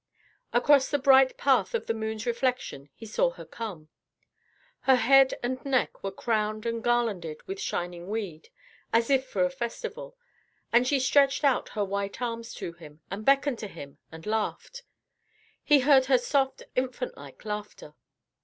[0.51, 3.89] Across the bright path of the moon's reflection he saw her come.
[4.79, 8.49] Her head and neck were crowned and garlanded with shining weed,
[8.91, 10.17] as if for a festival,
[10.73, 14.81] and she stretched out her white arms to him and beckoned to him and laughed.
[15.63, 17.93] He heard her soft, infant like laughter.